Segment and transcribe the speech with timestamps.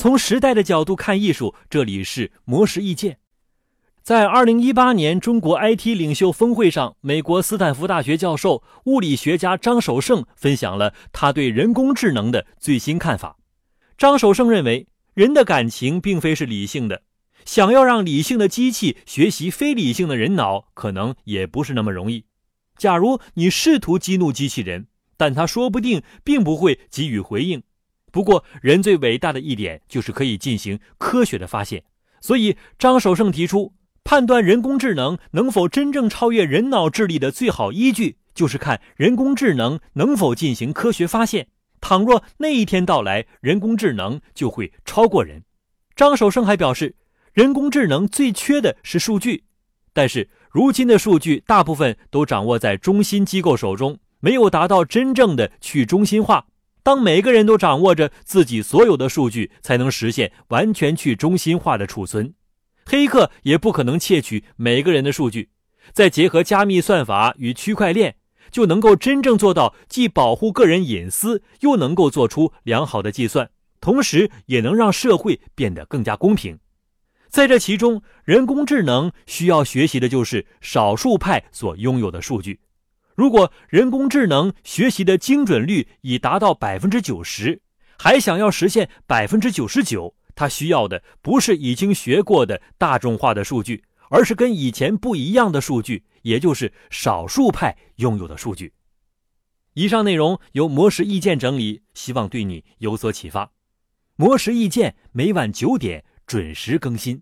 [0.00, 3.18] 从时代的角度看艺术，这里是魔石意见。
[4.02, 13.36] 在二零一八年中国 IT 领袖峰会上，美国斯坦福大学教授、物理学家张守胜分享了他对人工智能的最新看法。
[13.98, 17.02] 张守胜认为，人的感情并非是理性的，
[17.44, 22.24] 想要让理性的机器学习非理性的人脑，可能也不是那么容易。
[22.78, 24.86] 假如你试图激怒机器人，
[25.18, 27.62] 但他说不定并不会给予回应。
[28.10, 31.84] 不过，人最伟大的一点就是可以进行科学的发现。
[32.20, 33.72] 所以，张守胜提出，
[34.04, 41.48] 判断人工智能能否真正超越人脑智力的最好依据，就是看人工智能能否进行科学发现。
[41.80, 45.44] 倘若那一天到来，人工智能就会超过人。
[45.96, 46.96] 张守胜还表示，
[47.32, 49.44] 人工智能最缺的是数据，
[49.92, 50.28] 但是。
[50.52, 56.44] 如今的数据大部分都掌握在中心机构手中，没有达到真正的去中心化。
[56.82, 62.34] 当每个人都掌握着自己所有的数据，才能实现完全去中心化的储存。
[62.86, 65.50] 黑客也不可能窃取每个人的数据。
[65.92, 68.16] 再结合加密算法与区块链，
[68.50, 76.58] 就能够真正做到既保护个人隐私，又能够做出良好的计算，同时也能让社会变得更加公平。
[77.28, 82.60] 在这其中，人工智能需要学习的就是少数派所拥有的数据。
[83.20, 87.60] 如果人工智能学习的精准率已达到百分之九十，
[87.98, 98.72] 还想要实现百分之九十九，它需要的不是已经学过的大众化的数据，而是跟以前不一样的数据，也就是少数派拥有的数据。
[99.74, 103.52] 以上内容由魔石意见整理，希望对你有所启发。
[104.16, 106.02] 魔石意见每晚九点。
[106.26, 107.20] 准时更新。